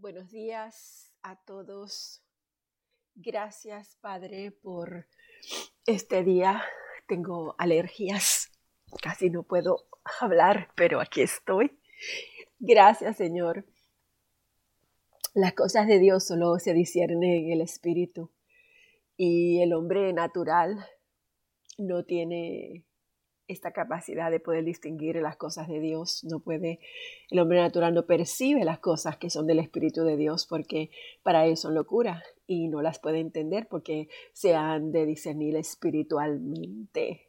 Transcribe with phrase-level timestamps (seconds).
[0.00, 2.22] Buenos días a todos.
[3.14, 5.06] Gracias, Padre, por
[5.84, 6.62] este día.
[7.06, 8.50] Tengo alergias.
[9.02, 9.84] Casi no puedo
[10.22, 11.78] hablar, pero aquí estoy.
[12.58, 13.66] Gracias, Señor.
[15.34, 18.30] Las cosas de Dios solo se disciernen en el Espíritu.
[19.18, 20.82] Y el hombre natural
[21.76, 22.86] no tiene
[23.50, 26.24] esta capacidad de poder distinguir las cosas de Dios.
[26.24, 26.78] No puede,
[27.30, 30.90] el hombre natural no percibe las cosas que son del Espíritu de Dios porque
[31.22, 37.28] para él son locura y no las puede entender porque se han de discernir espiritualmente.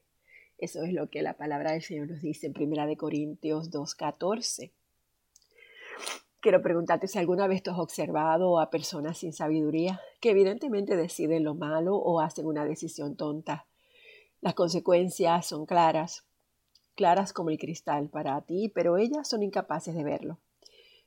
[0.58, 4.72] Eso es lo que la palabra del Señor nos dice en Primera de Corintios 2.14.
[6.40, 11.44] Quiero preguntarte si alguna vez tú has observado a personas sin sabiduría que evidentemente deciden
[11.44, 13.67] lo malo o hacen una decisión tonta
[14.41, 16.26] las consecuencias son claras,
[16.95, 20.40] claras como el cristal para ti, pero ellas son incapaces de verlo.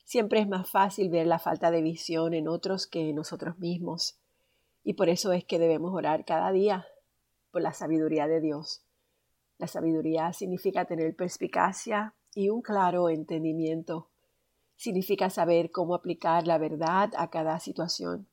[0.05, 4.21] Siempre es más fácil ver la falta de visión en otros que en nosotros mismos.
[4.85, 6.87] Y por eso es que debemos orar cada día
[7.51, 8.85] por la sabiduría de Dios.
[9.59, 14.11] La sabiduría significa tener perspicacia y un claro entendimiento.
[14.77, 18.29] Significa saber cómo aplicar la verdad a cada situación.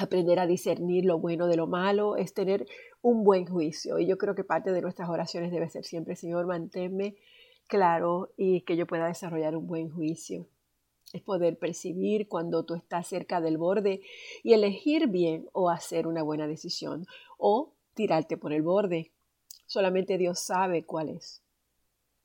[0.00, 2.66] Aprender a discernir lo bueno de lo malo es tener
[3.02, 3.98] un buen juicio.
[3.98, 7.16] Y yo creo que parte de nuestras oraciones debe ser siempre, Señor, manténme
[7.66, 10.46] claro y que yo pueda desarrollar un buen juicio.
[11.12, 14.00] Es poder percibir cuando tú estás cerca del borde
[14.42, 17.06] y elegir bien o hacer una buena decisión
[17.36, 19.12] o tirarte por el borde.
[19.66, 21.42] Solamente Dios sabe cuál es.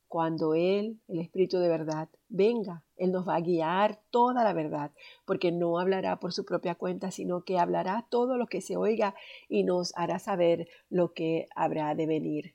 [0.08, 4.90] Cuando Él, el Espíritu de verdad, venga, Él nos va a guiar toda la verdad,
[5.24, 9.14] porque no hablará por su propia cuenta, sino que hablará todo lo que se oiga
[9.48, 12.54] y nos hará saber lo que habrá de venir.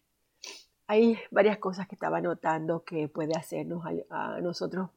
[0.88, 4.90] Hay varias cosas que estaba notando que puede hacernos a, a nosotros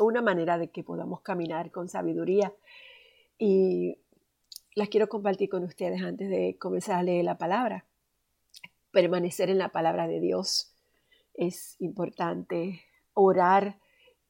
[0.00, 2.52] una manera de que podamos caminar con sabiduría
[3.38, 3.98] y
[4.74, 7.84] las quiero compartir con ustedes antes de comenzar a leer la palabra.
[8.90, 10.74] Permanecer en la palabra de Dios
[11.34, 12.82] es importante
[13.12, 13.78] orar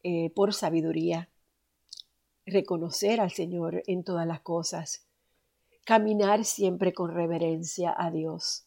[0.04, 1.31] eh, por sabiduría,
[2.44, 5.06] reconocer al Señor en todas las cosas,
[5.87, 8.66] caminar siempre con reverencia a Dios,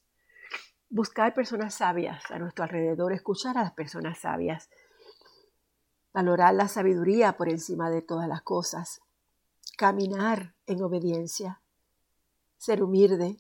[0.90, 4.70] buscar personas sabias a nuestro alrededor, escuchar a las personas sabias,
[6.12, 9.02] valorar la sabiduría por encima de todas las cosas,
[9.78, 11.62] caminar en obediencia,
[12.58, 13.38] ser humilde,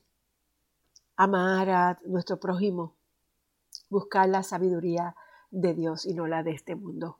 [1.15, 2.95] amar a nuestro prójimo,
[3.89, 5.15] buscar la sabiduría
[5.49, 7.17] de Dios y no la de este mundo.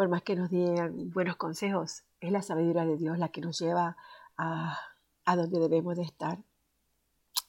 [0.00, 3.58] Por más que nos digan buenos consejos, es la sabiduría de Dios la que nos
[3.58, 3.98] lleva
[4.38, 4.78] a,
[5.26, 6.38] a donde debemos de estar.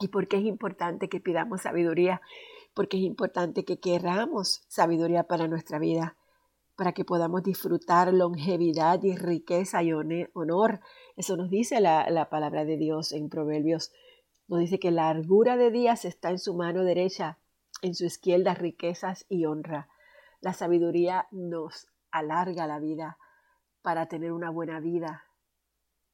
[0.02, 2.22] ¿Y por qué es importante que pidamos sabiduría?
[2.74, 6.18] Porque es importante que queramos sabiduría para nuestra vida,
[6.76, 10.82] para que podamos disfrutar longevidad y riqueza y honor.
[11.16, 13.94] Eso nos dice la, la palabra de Dios en Proverbios.
[14.50, 17.38] Nos dice que la largura de días está en su mano derecha
[17.82, 19.88] en su izquierda riquezas y honra.
[20.42, 23.18] La sabiduría nos alarga la vida
[23.82, 25.24] para tener una buena vida,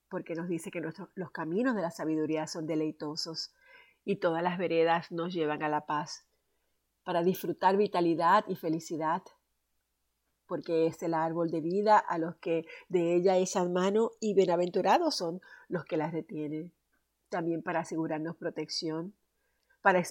[0.09, 3.53] porque nos dice que los caminos de la sabiduría son deleitosos
[4.05, 6.25] y todas las veredas nos llevan a la paz,
[7.03, 9.21] para disfrutar vitalidad y felicidad,
[10.45, 15.15] porque es el árbol de vida a los que de ella echan mano y bienaventurados
[15.15, 16.71] son los que las retienen.
[17.27, 19.13] También para asegurarnos protección
[19.81, 20.01] para,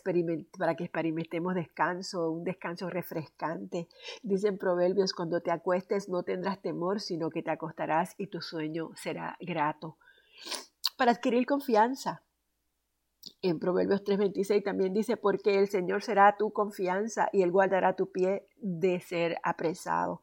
[0.58, 3.88] para que experimentemos descanso, un descanso refrescante.
[4.22, 8.90] Dicen proverbios, cuando te acuestes no tendrás temor, sino que te acostarás y tu sueño
[8.94, 9.98] será grato.
[10.96, 12.22] Para adquirir confianza.
[13.42, 18.12] En Proverbios 3:26 también dice, porque el Señor será tu confianza y Él guardará tu
[18.12, 20.22] pie de ser apresado.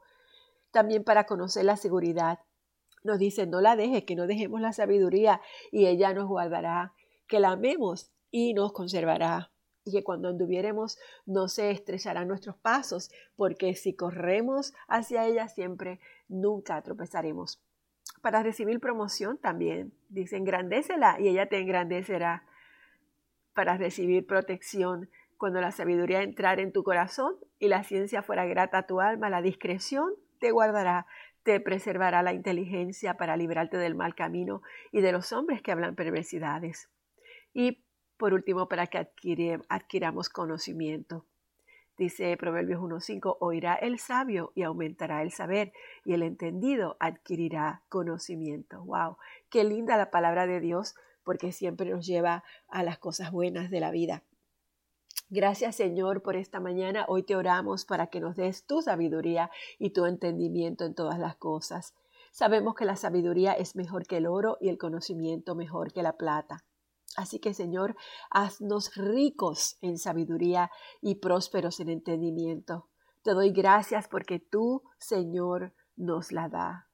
[0.71, 2.39] También para conocer la seguridad.
[3.03, 6.93] Nos dice, no la dejes, que no dejemos la sabiduría y ella nos guardará,
[7.27, 9.51] que la amemos y nos conservará.
[9.85, 15.99] Y que cuando anduviéremos no se estrecharán nuestros pasos, porque si corremos hacia ella siempre,
[16.27, 17.61] nunca tropezaremos.
[18.21, 22.43] Para recibir promoción también, dice, engrandécela y ella te engrandecerá.
[23.53, 28.79] Para recibir protección, cuando la sabiduría entrar en tu corazón y la ciencia fuera grata
[28.79, 31.05] a tu alma, la discreción te guardará,
[31.43, 35.95] te preservará la inteligencia para librarte del mal camino y de los hombres que hablan
[35.95, 36.89] perversidades.
[37.53, 37.82] Y
[38.17, 39.09] por último, para que
[39.69, 41.25] adquiramos conocimiento.
[41.97, 45.73] Dice Proverbios 1.5, oirá el sabio y aumentará el saber,
[46.05, 48.83] y el entendido adquirirá conocimiento.
[48.83, 49.17] ¡Wow!
[49.49, 53.79] Qué linda la palabra de Dios, porque siempre nos lleva a las cosas buenas de
[53.79, 54.23] la vida.
[55.29, 57.05] Gracias Señor por esta mañana.
[57.07, 59.49] Hoy te oramos para que nos des tu sabiduría
[59.79, 61.95] y tu entendimiento en todas las cosas.
[62.31, 66.17] Sabemos que la sabiduría es mejor que el oro y el conocimiento mejor que la
[66.17, 66.63] plata.
[67.15, 67.95] Así que Señor,
[68.29, 70.71] haznos ricos en sabiduría
[71.01, 72.89] y prósperos en entendimiento.
[73.21, 76.87] Te doy gracias porque tú, Señor, nos la da.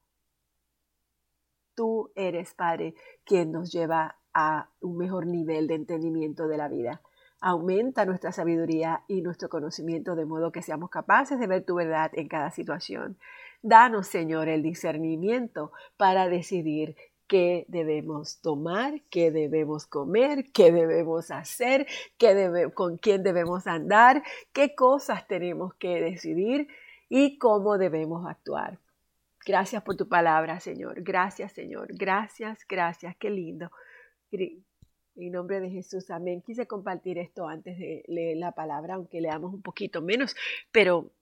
[1.74, 7.00] Tú eres, Padre, quien nos lleva a un mejor nivel de entendimiento de la vida.
[7.40, 12.10] Aumenta nuestra sabiduría y nuestro conocimiento de modo que seamos capaces de ver tu verdad
[12.14, 13.18] en cada situación.
[13.62, 16.96] Danos, Señor, el discernimiento para decidir
[17.30, 21.86] qué debemos tomar, qué debemos comer, qué debemos hacer,
[22.18, 26.66] qué con quién debemos andar, qué cosas tenemos que decidir
[27.08, 28.80] y cómo debemos actuar.
[29.46, 31.02] Gracias por tu palabra, Señor.
[31.02, 31.86] Gracias, Señor.
[31.92, 33.14] Gracias, gracias.
[33.16, 33.70] Qué lindo.
[34.32, 36.42] En nombre de Jesús, amén.
[36.42, 40.34] Quise compartir esto antes de leer la palabra, aunque leamos un poquito menos,
[40.72, 41.12] pero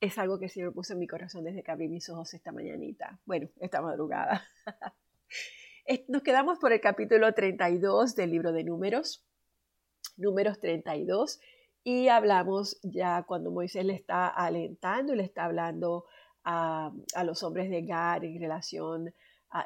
[0.00, 2.52] es algo que el Señor puso en mi corazón desde que abrí mis ojos esta
[2.52, 3.18] mañanita.
[3.24, 4.46] Bueno, esta madrugada.
[6.08, 9.24] Nos quedamos por el capítulo 32 del libro de Números,
[10.16, 11.40] Números 32,
[11.82, 16.04] y hablamos ya cuando Moisés le está alentando y le está hablando
[16.44, 19.14] a, a los hombres de Gad en relación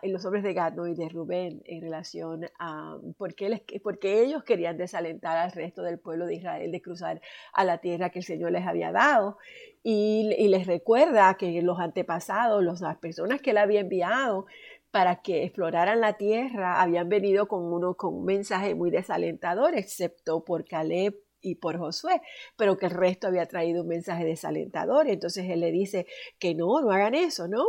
[0.03, 4.45] en los hombres de Gad y de Rubén en relación a porque, les, porque ellos
[4.45, 7.21] querían desalentar al resto del pueblo de Israel de cruzar
[7.53, 9.39] a la tierra que el Señor les había dado
[9.83, 14.47] y, les recuerda que los antepasados, las personas que él había enviado
[14.93, 20.45] para que exploraran la tierra habían venido con, uno, con un mensaje muy desalentador, excepto
[20.45, 22.21] por Caleb y por Josué,
[22.57, 25.09] pero que el resto había traído un mensaje desalentador.
[25.09, 26.07] Entonces él le dice
[26.39, 27.65] que no, no hagan eso, ¿no?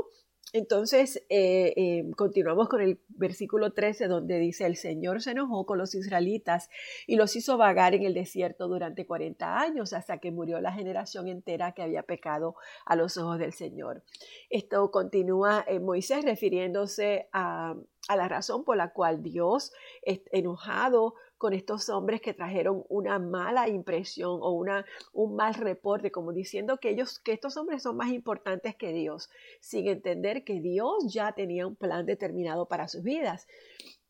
[0.55, 5.79] Entonces, eh, eh, continuamos con el versículo 13 donde dice, el Señor se enojó con
[5.79, 6.69] los israelitas
[7.07, 11.27] y los hizo vagar en el desierto durante 40 años hasta que murió la generación
[11.27, 12.55] entera que había pecado
[12.85, 14.03] a los ojos del Señor.
[14.51, 17.75] Esto continúa en Moisés refiriéndose a
[18.15, 19.71] la razón por la cual Dios,
[20.03, 26.31] enojado con estos hombres que trajeron una mala impresión o una, un mal reporte, como
[26.31, 29.29] diciendo que, ellos, que estos hombres son más importantes que Dios,
[29.59, 33.45] sin entender que Dios ya tenía un plan determinado para sus vidas.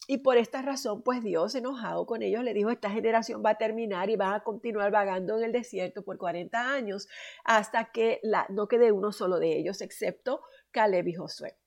[0.08, 3.58] Y por esta razón, pues Dios, enojado con ellos, le dijo, esta generación va a
[3.58, 7.08] terminar y va a continuar vagando en el desierto por 40 años
[7.44, 11.63] hasta que la, no quede uno solo de ellos, excepto Caleb y Josué.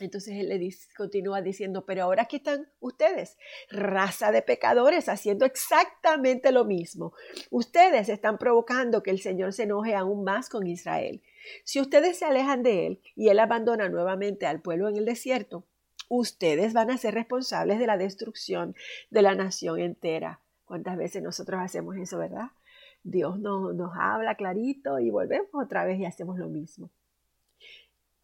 [0.00, 3.38] Entonces él le continúa diciendo, pero ahora aquí están ustedes,
[3.70, 7.12] raza de pecadores, haciendo exactamente lo mismo.
[7.50, 11.22] Ustedes están provocando que el Señor se enoje aún más con Israel.
[11.62, 15.64] Si ustedes se alejan de él y él abandona nuevamente al pueblo en el desierto,
[16.08, 18.74] ustedes van a ser responsables de la destrucción
[19.10, 20.40] de la nación entera.
[20.64, 22.50] ¿Cuántas veces nosotros hacemos eso, verdad?
[23.04, 26.90] Dios nos, nos habla clarito y volvemos otra vez y hacemos lo mismo.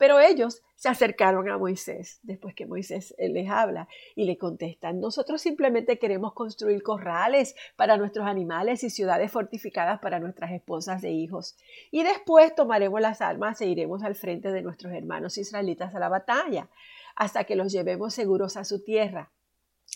[0.01, 3.87] Pero ellos se acercaron a Moisés después que Moisés les habla
[4.17, 10.19] y le contestan, nosotros simplemente queremos construir corrales para nuestros animales y ciudades fortificadas para
[10.19, 11.55] nuestras esposas e hijos.
[11.91, 16.09] Y después tomaremos las armas e iremos al frente de nuestros hermanos israelitas a la
[16.09, 16.71] batalla,
[17.15, 19.31] hasta que los llevemos seguros a su tierra.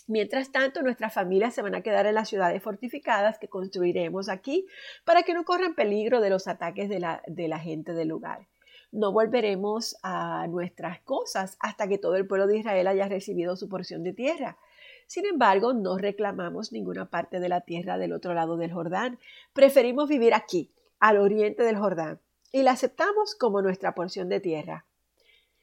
[0.05, 4.67] Mientras tanto, nuestras familias se van a quedar en las ciudades fortificadas que construiremos aquí
[5.03, 8.45] para que no corran peligro de los ataques de la, de la gente del lugar
[8.95, 13.67] no volveremos a nuestras cosas hasta que todo el pueblo de Israel haya recibido su
[13.67, 14.57] porción de tierra.
[15.05, 19.19] Sin embargo, no reclamamos ninguna parte de la tierra del otro lado del Jordán.
[19.51, 22.21] Preferimos vivir aquí, al oriente del Jordán,
[22.53, 24.85] y la aceptamos como nuestra porción de tierra.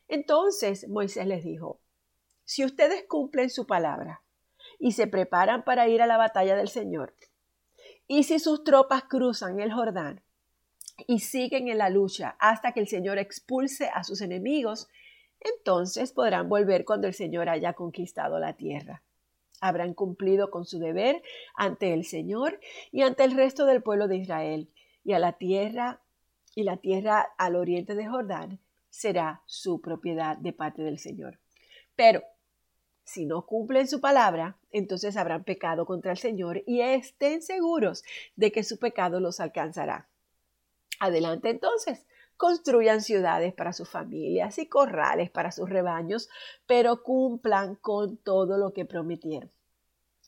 [0.08, 1.80] Entonces Moisés les dijo,
[2.44, 4.20] si ustedes cumplen su palabra
[4.78, 7.14] y se preparan para ir a la batalla del Señor,
[8.06, 10.22] y si sus tropas cruzan el Jordán
[11.06, 14.88] y siguen en la lucha hasta que el Señor expulse a sus enemigos,
[15.40, 19.02] entonces podrán volver cuando el Señor haya conquistado la tierra.
[19.60, 21.22] Habrán cumplido con su deber
[21.54, 24.68] ante el Señor y ante el resto del pueblo de Israel,
[25.04, 26.00] y a la tierra
[26.54, 31.38] y la tierra al oriente de Jordán será su propiedad de parte del Señor.
[31.96, 32.22] Pero
[33.04, 38.04] si no cumplen su palabra, entonces habrán pecado contra el Señor y estén seguros
[38.36, 40.08] de que su pecado los alcanzará.
[41.02, 42.06] Adelante entonces,
[42.36, 46.28] construyan ciudades para sus familias y corrales para sus rebaños,
[46.64, 49.50] pero cumplan con todo lo que prometieron.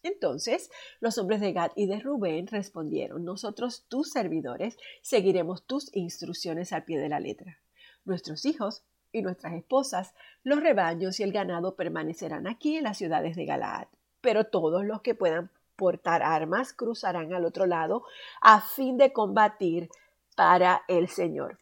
[0.02, 6.72] Entonces los hombres de Gad y de Rubén respondieron, nosotros, tus servidores, seguiremos tus instrucciones
[6.72, 7.60] al pie de la letra.
[8.04, 10.12] Nuestros hijos y nuestras esposas,
[10.42, 13.86] los rebaños y el ganado permanecerán aquí en las ciudades de Galaad,
[14.20, 18.04] pero todos los que puedan portar armas cruzarán al otro lado
[18.40, 19.88] a fin de combatir
[20.34, 21.58] para el Señor,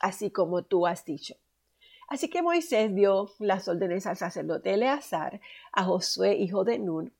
[0.00, 1.34] así como tú has dicho.
[2.08, 5.40] Así que Moisés dio las órdenes al sacerdote Eleazar,
[5.72, 7.12] a Josué, hijo de Nun,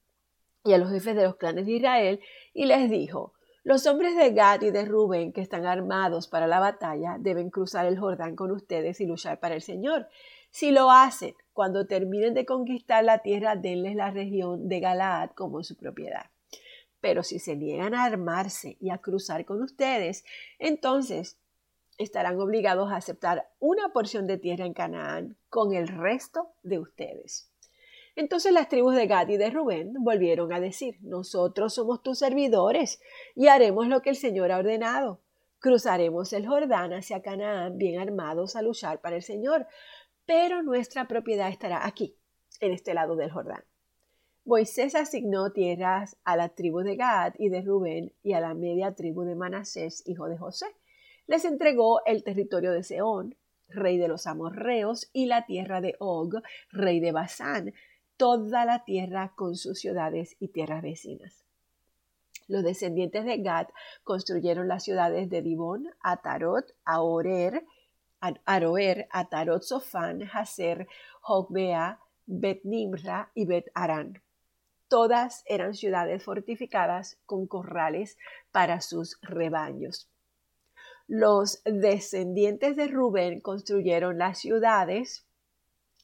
[0.65, 2.21] y a los jefes de los clanes de Israel,
[2.55, 6.59] y les dijo, los hombres de Gad y de Rubén que están armados para la
[6.59, 10.09] batalla deben cruzar el Jordán con ustedes y luchar para el Señor.
[10.51, 15.63] Si lo hacen, cuando terminen de conquistar la tierra, denles la región de Galaad como
[15.63, 16.31] su propiedad.
[17.01, 20.25] Pero si se niegan a armarse y a cruzar con ustedes,
[20.59, 21.39] entonces
[21.99, 27.51] estarán obligados a aceptar una porción de tierra en Canaán con el resto de ustedes.
[28.19, 33.01] Entonces las tribus de Gad y de Rubén volvieron a decir, nosotros somos tus servidores
[33.37, 35.21] y haremos lo que el Señor ha ordenado.
[35.61, 39.67] Cruzaremos el Jordán hacia Canaán bien armados a luchar para el Señor,
[40.27, 42.17] pero nuestra propiedad estará aquí,
[42.61, 43.65] en este lado del Jordán.
[44.49, 48.95] Moisés asignó tierras a la tribu de Gad y de Rubén y a la media
[48.95, 50.67] tribu de Manasés, hijo de José
[51.27, 53.37] les entregó el territorio de Seón,
[53.69, 56.37] rey de los amorreos, y la tierra de Og,
[56.73, 57.75] rey de Basán,
[58.17, 61.45] toda la tierra con sus ciudades y tierras vecinas.
[62.47, 63.69] Los descendientes de Gad
[64.03, 67.67] construyeron las ciudades de Dibón, Atarot, Aorer,
[68.47, 70.89] Aroer, Atarot, Sofán, Haser,
[71.21, 74.23] Jogbea, Bet Nimra y Bet Arán.
[74.89, 78.17] Todas eran ciudades fortificadas con corrales
[78.53, 80.11] para sus rebaños.
[81.07, 85.27] Los descendientes de Rubén construyeron las ciudades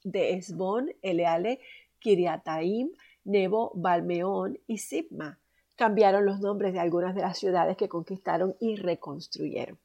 [0.03, 1.61] de Esbón, Eleale,
[1.99, 2.93] Kiriataim,
[3.25, 5.39] Nebo, Balmeón y Sibma.
[5.77, 9.79] Cambiaron los nombres de algunas de las ciudades que conquistaron y reconstruyeron.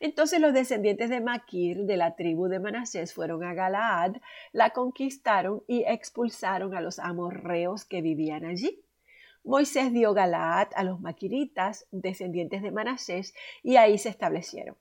[0.00, 4.16] Entonces los descendientes de Maquir, de la tribu de Manasés, fueron a Galaad,
[4.52, 8.82] la conquistaron y expulsaron a los amorreos que vivían allí.
[9.44, 14.76] Moisés dio Galaad a los maquiritas, descendientes de Manasés, y ahí se establecieron.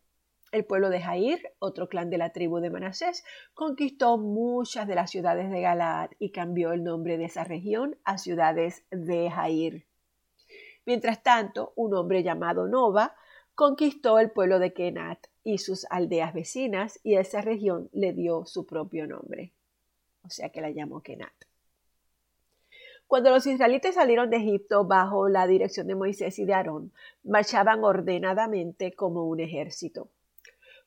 [0.52, 5.12] El pueblo de Jair, otro clan de la tribu de Manasés, conquistó muchas de las
[5.12, 9.86] ciudades de Galaad y cambió el nombre de esa región a ciudades de Jair.
[10.86, 13.16] Mientras tanto, un hombre llamado Nova
[13.60, 18.46] conquistó el pueblo de Kenat y sus aldeas vecinas y a esa región le dio
[18.46, 19.52] su propio nombre.
[20.24, 21.34] O sea que la llamó Kenat.
[23.06, 26.94] Cuando los israelitas salieron de Egipto bajo la dirección de Moisés y de Aarón,
[27.26, 30.08] marchaban ordenadamente como un ejército.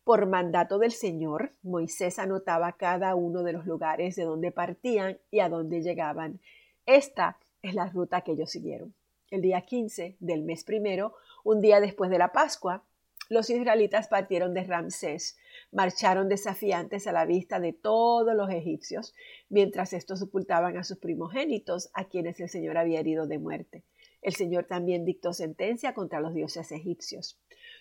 [0.03, 5.41] Por mandato del Señor, Moisés anotaba cada uno de los lugares de donde partían y
[5.41, 6.41] a dónde llegaban.
[6.87, 8.95] Esta es la ruta que ellos siguieron.
[9.31, 12.85] El día 15 del mes primero, un día después de la Pascua,
[13.29, 15.39] los israelitas partieron de Ramsés,
[15.71, 19.15] marcharon desafiantes a la vista de todos los egipcios,
[19.49, 23.85] mientras estos ocultaban a sus primogénitos, a quienes el Señor había herido de muerte.
[24.21, 27.41] El Señor también dictó sentencia contra los dioses egipcios.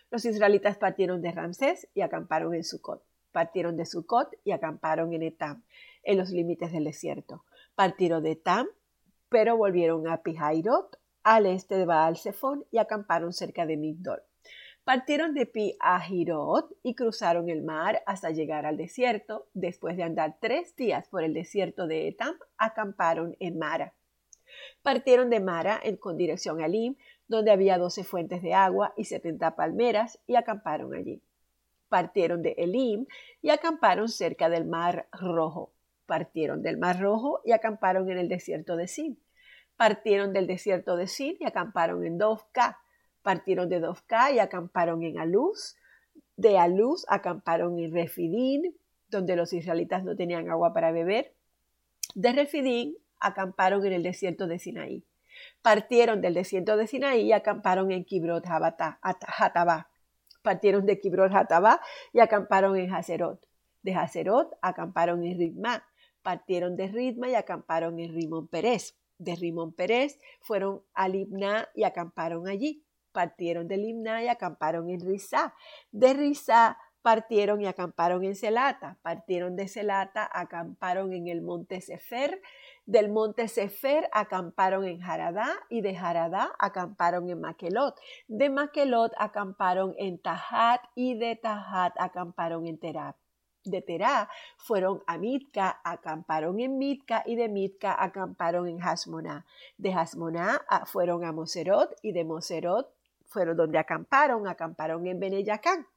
[0.09, 3.03] Los israelitas partieron de Ramsés y acamparon en Sucot.
[3.31, 5.63] Partieron de Sucot y acamparon en Etam,
[6.03, 7.43] en los límites del desierto.
[7.75, 8.67] Partieron de Etam,
[9.29, 14.21] pero volvieron a Pihairot, al este de Baal Zephon, y acamparon cerca de Migdol.
[14.83, 19.47] Partieron de Pi a Girot y cruzaron el mar hasta llegar al desierto.
[19.53, 23.93] Después de andar tres días por el desierto de Etam, acamparon en Mara.
[24.81, 26.95] Partieron de Mara en, con dirección a Elim,
[27.27, 31.21] donde había doce fuentes de agua y setenta palmeras, y acamparon allí.
[31.87, 33.05] Partieron de Elim
[33.41, 35.73] y acamparon cerca del Mar Rojo.
[36.07, 39.19] Partieron del Mar Rojo y acamparon en el desierto de Sin.
[39.77, 42.79] Partieron del desierto de Sin y acamparon en Dovka
[43.21, 45.75] Partieron de Dovka y acamparon en Aluz.
[46.37, 48.75] De Aluz acamparon en Refidín,
[49.09, 51.33] donde los israelitas no tenían agua para beber.
[52.15, 55.03] De Refidín acamparon en el desierto de Sinaí.
[55.61, 59.89] Partieron del desierto de Sinaí y acamparon en Kibrot Hatabá.
[60.41, 61.79] Partieron de Kibrot Hatabá
[62.11, 63.45] y acamparon en Hazerot.
[63.83, 65.85] De Hazerot acamparon en Ritma.
[66.23, 68.95] Partieron de Ritma y acamparon en Rimón Pérez.
[69.23, 75.01] De Rimón Pérez fueron a Libna y acamparon allí partieron de Limna y acamparon en
[75.01, 75.53] Rizá.
[75.91, 78.97] De Rizá partieron y acamparon en Celata.
[79.01, 82.41] Partieron de Celata, acamparon en el monte Sefer.
[82.85, 87.95] Del monte Sefer acamparon en Haradá y de Haradá acamparon en Maquelot.
[88.27, 93.15] De Maquelot acamparon en Tahat y de Tahat acamparon en Terá.
[93.63, 94.27] De Terá
[94.57, 99.45] fueron a Mitka, acamparon en Mitka y de Mitka acamparon en Hasmoná.
[99.77, 102.91] De Hasmoná ah, fueron a Moserot y de Moserot
[103.27, 105.87] fueron donde acamparon, acamparon en Beneyacán.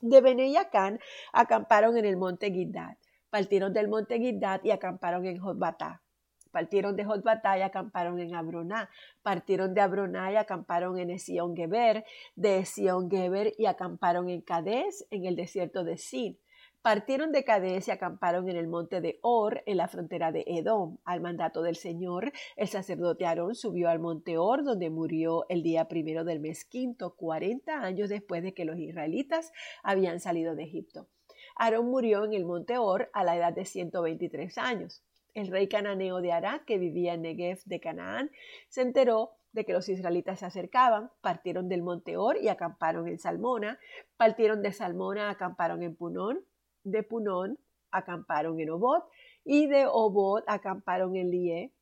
[0.00, 0.98] De Beneyacán
[1.32, 2.96] acamparon en el monte Giddad.
[3.30, 6.02] Partieron del monte Giddad y acamparon en Jotbatá.
[6.50, 8.88] Partieron de Jotbatá y acamparon en Abroná.
[9.22, 12.04] Partieron de Abroná y acamparon en Esión Geber.
[12.34, 16.38] De Esión Geber y acamparon en Cades, en el desierto de Sin.
[16.84, 20.98] Partieron de Cades y acamparon en el monte de Or, en la frontera de Edom.
[21.06, 25.88] Al mandato del Señor, el sacerdote Aarón subió al monte Or, donde murió el día
[25.88, 29.50] primero del mes quinto, cuarenta años después de que los israelitas
[29.82, 31.08] habían salido de Egipto.
[31.56, 35.02] Aarón murió en el monte Or a la edad de 123 años.
[35.32, 38.30] El rey cananeo de Arad, que vivía en Negev de Canaán,
[38.68, 43.18] se enteró de que los israelitas se acercaban, partieron del monte Or y acamparon en
[43.18, 43.78] Salmona,
[44.18, 46.44] partieron de Salmona, acamparon en Punón,
[46.84, 47.58] de Punón
[47.90, 49.04] acamparon en Obot
[49.44, 51.72] y de Obot acamparon en Lie,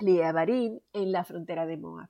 [0.00, 2.08] Liebarín, en la frontera de Moab.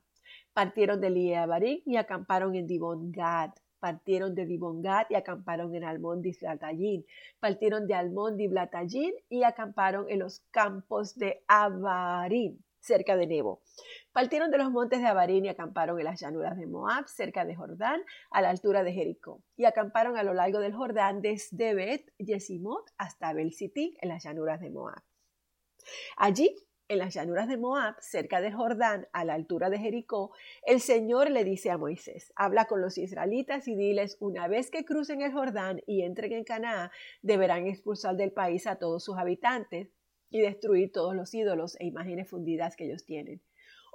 [0.52, 3.50] Partieron de Liebarín y acamparon en Dibon Gad.
[3.80, 7.04] Partieron de Dibon Gad y acamparon en Almón Blatallín.
[7.40, 13.60] Partieron de Almón Blatallín y acamparon en los campos de Abarín, cerca de Nebo.
[14.14, 17.56] Partieron de los montes de Abarín y acamparon en las llanuras de Moab, cerca de
[17.56, 19.42] Jordán, a la altura de Jericó.
[19.56, 24.60] Y acamparon a lo largo del Jordán desde Bet Yesimot hasta Belsitín, en las llanuras
[24.60, 25.02] de Moab.
[26.16, 26.54] Allí,
[26.86, 30.30] en las llanuras de Moab, cerca de Jordán, a la altura de Jericó,
[30.64, 34.84] el Señor le dice a Moisés, habla con los israelitas y diles, una vez que
[34.84, 36.90] crucen el Jordán y entren en Canaán,
[37.22, 39.88] deberán expulsar del país a todos sus habitantes
[40.30, 43.42] y destruir todos los ídolos e imágenes fundidas que ellos tienen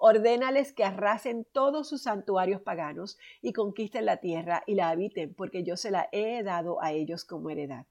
[0.01, 5.63] Ordénales que arrasen todos sus santuarios paganos y conquisten la tierra y la habiten, porque
[5.63, 7.85] yo se la he dado a ellos como heredad.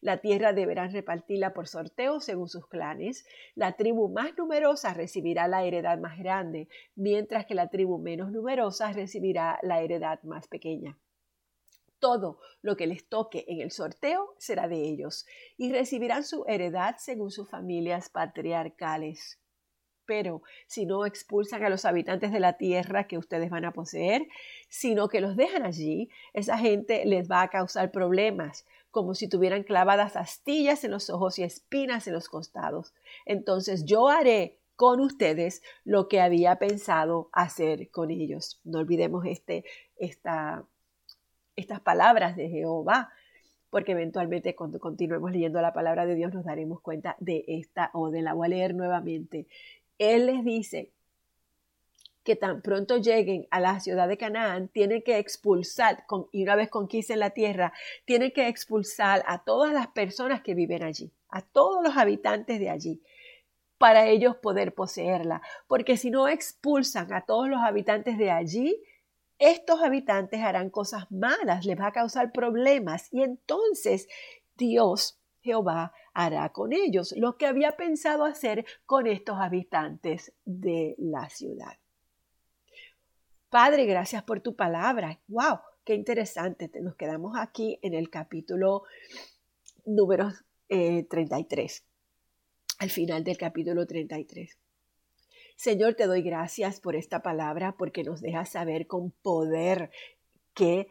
[0.00, 3.26] La tierra deberán repartirla por sorteo según sus clanes.
[3.56, 8.92] La tribu más numerosa recibirá la heredad más grande, mientras que la tribu menos numerosa
[8.92, 10.96] recibirá la heredad más pequeña.
[11.98, 16.96] Todo lo que les toque en el sorteo será de ellos, y recibirán su heredad
[16.98, 19.41] según sus familias patriarcales.
[20.06, 24.26] Pero si no expulsan a los habitantes de la tierra que ustedes van a poseer,
[24.68, 29.62] sino que los dejan allí, esa gente les va a causar problemas, como si tuvieran
[29.62, 32.92] clavadas astillas en los ojos y espinas en los costados.
[33.24, 38.60] Entonces yo haré con ustedes lo que había pensado hacer con ellos.
[38.64, 39.64] No olvidemos este,
[39.96, 40.64] esta,
[41.56, 43.10] estas palabras de Jehová,
[43.70, 48.24] porque eventualmente cuando continuemos leyendo la palabra de Dios nos daremos cuenta de esta orden.
[48.24, 49.46] La voy a leer nuevamente.
[50.02, 50.90] Él les dice
[52.24, 56.68] que tan pronto lleguen a la ciudad de Canaán, tienen que expulsar, y una vez
[56.70, 57.72] conquisten la tierra,
[58.04, 62.70] tienen que expulsar a todas las personas que viven allí, a todos los habitantes de
[62.70, 63.02] allí,
[63.78, 65.42] para ellos poder poseerla.
[65.66, 68.80] Porque si no expulsan a todos los habitantes de allí,
[69.38, 74.08] estos habitantes harán cosas malas, les va a causar problemas, y entonces
[74.56, 81.28] Dios Jehová hará con ellos lo que había pensado hacer con estos habitantes de la
[81.30, 81.78] ciudad.
[83.48, 85.20] Padre, gracias por tu palabra.
[85.28, 85.58] ¡Wow!
[85.84, 86.70] Qué interesante.
[86.80, 88.84] Nos quedamos aquí en el capítulo
[89.84, 90.32] número
[90.68, 91.84] 33, eh,
[92.78, 94.56] al final del capítulo 33.
[95.56, 99.90] Señor, te doy gracias por esta palabra porque nos deja saber con poder
[100.54, 100.88] que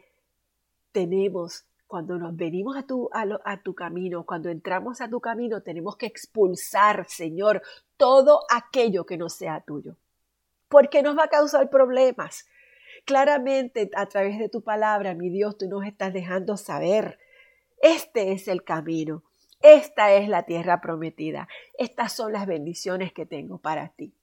[0.92, 5.94] tenemos cuando nos venimos a tu, a, tu camino, cuando entramos a tu camino, tenemos
[5.98, 7.60] que expulsar, Señor,
[7.98, 9.98] todo aquello que no sea tuyo,
[10.70, 12.48] porque nos va a causar problemas.
[13.04, 17.18] Claramente, a través de tu palabra, mi Dios, tú nos estás dejando saber,
[17.82, 19.22] este es el camino,
[19.60, 24.14] esta es la tierra prometida, estas son las bendiciones que tengo para ti.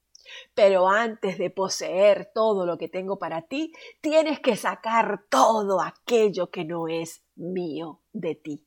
[0.55, 6.49] Pero antes de poseer todo lo que tengo para ti, tienes que sacar todo aquello
[6.49, 8.65] que no es mío de ti.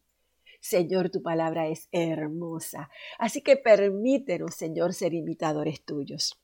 [0.60, 2.88] Señor, tu palabra es hermosa.
[3.18, 6.38] Así que permítenos, Señor, ser imitadores tuyos.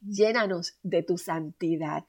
[0.00, 2.04] Llénanos de tu santidad.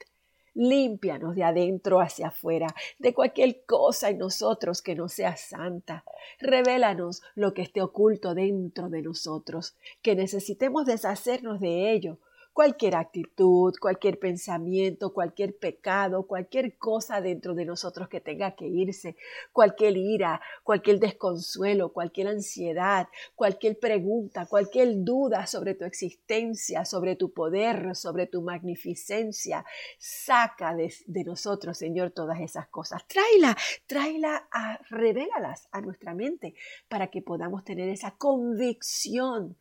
[0.54, 2.66] Límpianos de adentro hacia afuera,
[2.98, 6.04] de cualquier cosa en nosotros que no sea santa.
[6.40, 12.18] Revélanos lo que esté oculto dentro de nosotros, que necesitemos deshacernos de ello
[12.60, 19.16] cualquier actitud, cualquier pensamiento, cualquier pecado, cualquier cosa dentro de nosotros que tenga que irse,
[19.50, 27.32] cualquier ira, cualquier desconsuelo, cualquier ansiedad, cualquier pregunta, cualquier duda sobre tu existencia, sobre tu
[27.32, 29.64] poder, sobre tu magnificencia.
[29.98, 30.92] Saca de,
[31.24, 33.08] nosotros, Señor, todas esas cosas.
[33.08, 36.54] Tráela, tráela, a, revélalas a nuestra mente
[36.90, 39.56] para que podamos tener esa convicción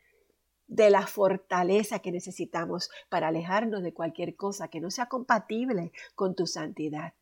[0.70, 6.36] de la fortaleza que necesitamos para alejarnos de cualquier cosa que no sea compatible con
[6.36, 7.14] tu santidad.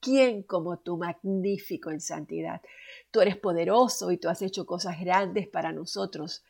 [0.00, 2.60] ¿Quién como tú, magnífico en santidad?
[3.10, 6.44] Tú eres poderoso y tú has hecho cosas grandes para nosotros.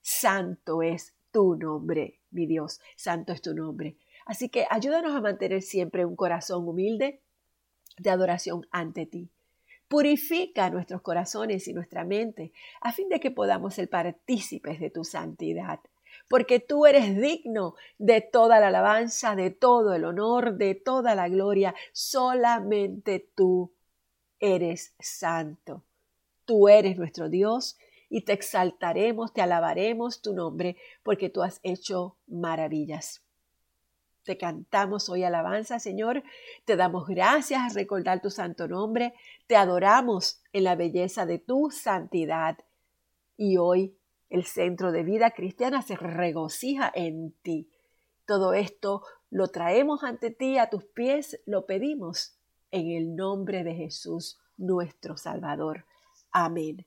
[0.00, 3.96] Santo es tu nombre, mi Dios, santo es tu nombre.
[4.24, 7.20] Así que ayúdanos a mantener siempre un corazón humilde
[7.98, 9.30] de adoración ante ti
[9.88, 15.04] Purifica nuestros corazones y nuestra mente a fin de que podamos ser partícipes de tu
[15.04, 15.80] santidad
[16.28, 21.28] porque tú eres digno de toda la alabanza, de todo el honor, de toda la
[21.28, 21.74] gloria.
[21.92, 23.72] Solamente tú
[24.40, 25.82] eres santo.
[26.44, 27.76] Tú eres nuestro Dios
[28.08, 33.25] y te exaltaremos, te alabaremos tu nombre, porque tú has hecho maravillas.
[34.26, 36.24] Te cantamos hoy alabanza, Señor.
[36.64, 39.14] Te damos gracias a recordar tu santo nombre.
[39.46, 42.58] Te adoramos en la belleza de tu santidad.
[43.36, 43.96] Y hoy
[44.28, 47.70] el centro de vida cristiana se regocija en ti.
[48.26, 52.36] Todo esto lo traemos ante ti, a tus pies, lo pedimos
[52.72, 55.86] en el nombre de Jesús, nuestro Salvador.
[56.32, 56.84] Amén.